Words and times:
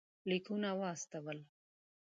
لیکونه 0.29 0.69
واستول. 0.79 1.39